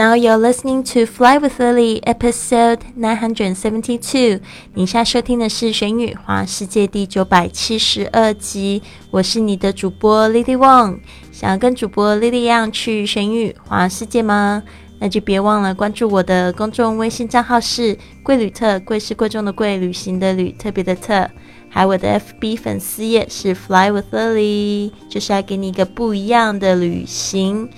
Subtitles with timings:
[0.00, 4.40] Now you're listening to Fly with Lily, episode nine hundred seventy-two。
[4.72, 8.82] 你现在收听的是《玄宇华世界》第九百七十二集。
[9.10, 11.00] 我是你的主播 Lily Wong。
[11.30, 14.62] 想要跟主播 Lily 一样去玄宇华世界吗？
[15.00, 21.28] 那就别忘了关注我的公众微信账号是“贵旅特”，贵是贵重的贵，旅行的旅，特别的特。
[21.68, 27.68] 还有我的 FB 粉丝页是 Fly with Lily，就是要给你一个不一样的旅行。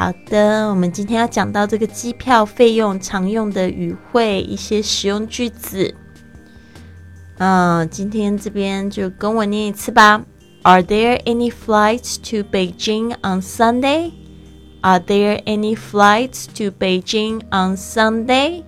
[0.00, 5.94] 好的，我们今天要讲到这个机票费用常用的语汇，一些实用句子。
[7.36, 10.24] 嗯，今天这边就跟我念一次吧。
[10.62, 14.12] Are there any flights to Beijing on Sunday?
[14.80, 18.62] Are there any flights to Beijing on Sunday?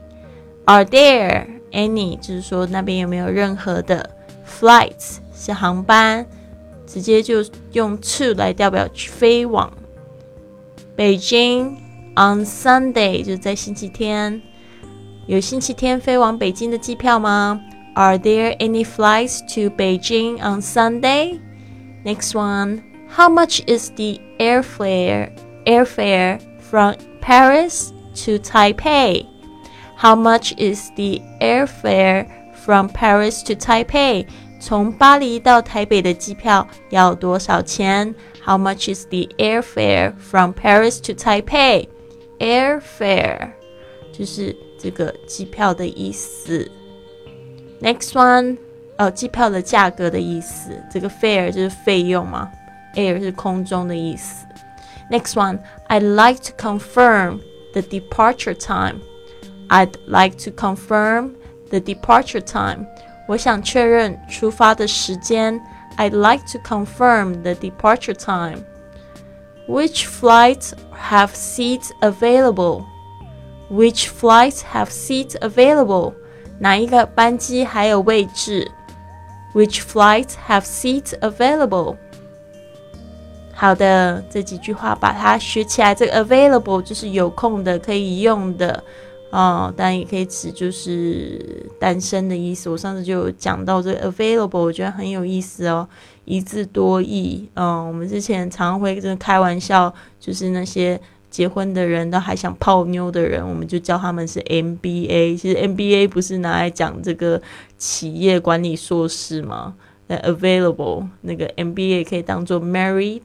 [0.66, 4.10] Are there any 就是说那边有没有任何的
[4.46, 6.26] flights 是航班，
[6.86, 7.42] 直接就
[7.72, 9.72] 用 to 来代表飞往。
[10.95, 11.77] 北京
[12.15, 14.41] on Sunday 就是在星期天，
[15.27, 17.61] 有星期天飞往北京的机票吗？
[17.95, 21.39] Are there any flights to Beijing on Sunday?
[22.03, 22.83] Next one.
[23.09, 25.31] How much is the airfare
[25.65, 27.91] airfare from Paris
[28.23, 29.25] to Taipei?
[29.97, 34.27] How much is the airfare from Paris to Taipei?
[34.61, 38.13] 从巴黎到台北的机票要多少钱？
[38.43, 41.87] How much is the airfare from Paris to Taipei?
[42.39, 43.49] Airfare
[44.11, 46.69] 就是这个机票的意思。
[47.81, 48.57] Next one，
[48.97, 50.81] 哦，机票的价格的意思。
[50.91, 52.49] 这个 fare 就是费用嘛，
[52.95, 54.45] air 是空中的意思。
[55.11, 57.39] Next one，I'd like to confirm
[57.73, 59.01] the departure time.
[59.69, 61.35] I'd like to confirm
[61.69, 62.87] the departure time.
[63.27, 65.59] 我想确认出发的时间。
[65.97, 68.63] I'd like to confirm the departure time.
[69.67, 70.73] Which flights
[71.09, 72.85] have seats available?
[73.69, 76.13] Which flights have seats available?
[76.59, 78.71] 哪一个班机还有位置？
[79.53, 81.97] Which flights have seats available?
[83.53, 85.95] 好的，这几句话把它学起来。
[85.95, 88.83] 这个 available 就是有空的，可以用的。
[89.32, 92.68] 哦，当然也可以指就是单身的意思。
[92.68, 95.88] 我上次就讲到这个 available，我觉得很有意思哦，
[96.26, 97.48] 一字多义。
[97.54, 101.00] 嗯，我们之前常会真的开玩笑，就是那些
[101.30, 105.38] 结婚的人都还想泡妞的人，我们就叫他们是 MBA。
[105.38, 107.40] 其实 MBA 不是拿来讲这个
[107.78, 109.74] 企业管理硕士吗？
[110.08, 113.22] 那 available 那个 MBA 可以当做 married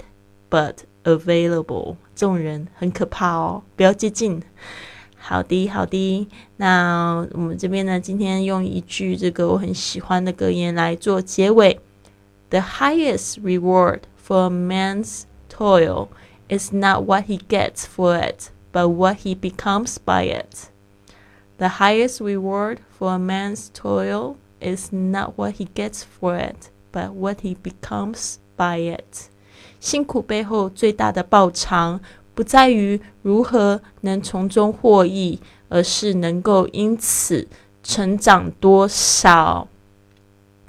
[0.50, 0.74] but
[1.04, 4.42] available，这种人很可怕哦，不要接近。
[5.27, 6.29] 好的，好的。
[6.57, 11.79] 那我们这边呢，今天用一句这个我很喜欢的格言来做结尾：
[12.51, 16.09] The highest reward for a man's toil
[16.49, 20.69] is not what he gets for it, but what he becomes by it.
[21.59, 27.13] The highest reward for a man's toil is not what he gets for it, but
[27.13, 29.29] what he becomes by it.
[29.79, 32.01] 辛苦背后最大的报偿。
[32.38, 35.40] 不在于如何能从中获益，
[35.70, 37.48] 而是能够因此
[37.82, 39.68] 成长多少。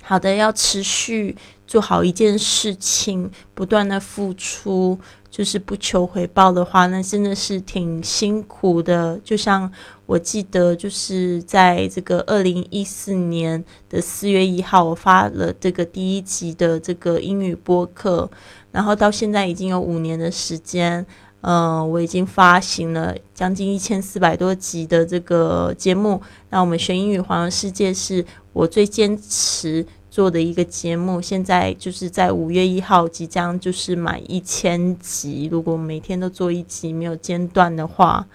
[0.02, 1.36] 好的，要持续
[1.66, 4.98] 做好一件事情，不断的付出，
[5.30, 9.20] 就是不求回报的话，那真的是挺辛苦的。
[9.22, 9.70] 就像
[10.06, 18.30] 我记得，就是在这个二零一四年的四月一号，我发了这个第一集的这个英语播客，
[18.72, 21.04] 然后到现在已经有五年的时间。
[21.40, 26.20] 嗯，我已经发行了将近一千四百多集的这个节目。
[26.50, 31.22] 那我们学英语环游世界是我最坚持做的一个节目。
[31.22, 35.48] 现在就是在五月一号即将就是满一千集。
[35.50, 38.26] 如果每天都做一集没有间断的话，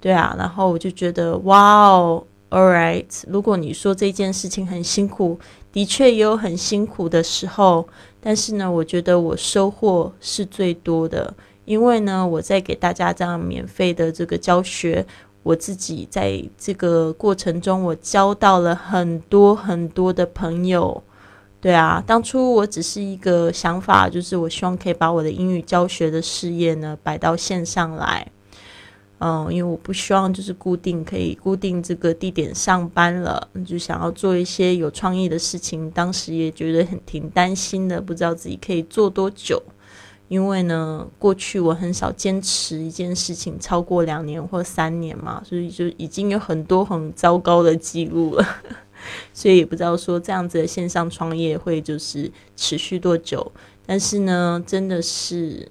[0.00, 3.22] 对啊，然后我就觉得哇哦，All right。
[3.26, 5.40] 如果你说这件事情很辛苦，
[5.72, 7.88] 的确也有很辛苦的时候，
[8.20, 11.34] 但是呢，我觉得我收获是最多的。
[11.66, 15.04] 因为呢，我在给大家这样免费的这个教学，
[15.42, 21.02] 我自己在这个过程中，我交到了很多很多的朋友。
[21.60, 28.26] 对啊，当初我只是一个想法，就是我希望可以把我的英语教学的事业呢摆到线上来。
[29.18, 35.90] 嗯，因为我不希望就是固定可以固定这个地点上班了，就想要做一些有创意的事情。
[35.90, 39.60] 当时也觉得很挺担心的，不知道自己可以做多久。
[40.28, 48.44] 因为呢，过去我很少坚持一件事情超过两年或三年嘛，所以就已经有很多很糟糕的记录了，
[49.32, 53.52] 所以也不知道说这样子的线上创业会就是持续多久。
[53.86, 55.68] 但是呢，真的是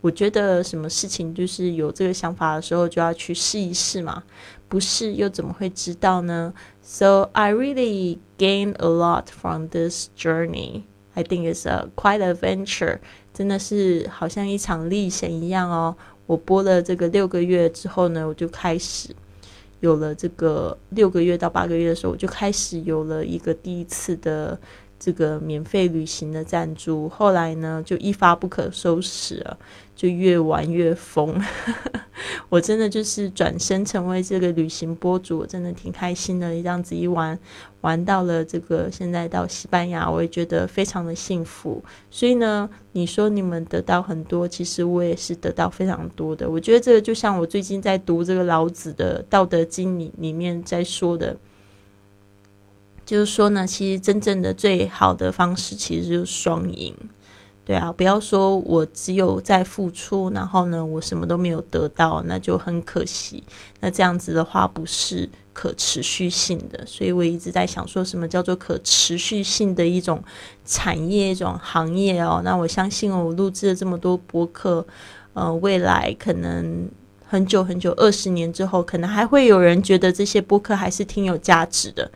[0.00, 4.22] 我觉得什么事情就是有这个想法的时候就要去试一试嘛，
[4.68, 10.82] 不试又怎么会知道呢？So I really gained a lot from this journey.
[11.14, 12.98] I think it's a quite adventure.
[13.32, 15.96] 真的是好像一场历险一样哦。
[16.26, 19.14] 我播了这个六个月之后呢，我就开始
[19.80, 24.58] 有了这个六个月到八个月的时候，我就开始有了一个第一次的。
[25.00, 29.58] 这个免费旅行的赞助，后来呢就一发不可收拾了，
[29.96, 31.42] 就越玩越疯。
[32.50, 36.50] 我真的就是转身成为这个旅行博主，我真的挺开心的。
[36.50, 37.38] 这样子一玩，
[37.80, 41.82] 玩到了这个现在到西班牙，我也觉得非常的幸福。
[42.10, 46.50] 所以呢，你说你们得到很多，其实我也是得到非常多的。
[46.50, 51.34] 我觉得这个就像我最近在读这个老子的《道德经》里里面在说的。
[53.10, 56.94] 就是说呢，其实真正的最好的方式其实就是双赢，
[57.64, 63.42] 对啊，不要说我只有在付出，然后呢，我什么都没有得到，那就很可惜。
[63.80, 70.22] 那这样子的话不是可持续性的，所以我一直在想，说什么叫做可持续性的一种
[70.64, 72.40] 产业、一种行业哦？
[72.44, 74.86] 那我相信我录制了这么多博客，
[75.32, 76.88] 呃，未来可能
[77.26, 82.08] 很久很久，二十年之后，可能还会有人觉得这些博客还是挺有价值的。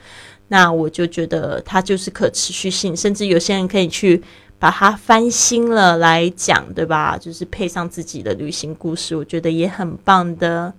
[0.54, 4.22] 那我就觉得它就是可持续性，甚至有些人可以去
[4.56, 7.18] 把它翻新了来讲，对吧？
[7.18, 10.72] 就是配上自己的旅行故事，我觉得也很棒的。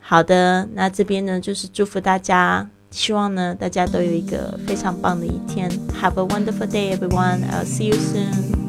[0.00, 5.70] 好的，那这边呢就是祝福大家，希望呢大家都有一个非常棒的一天。
[6.02, 7.44] Have a wonderful day, everyone.
[7.48, 8.61] I'll see you soon.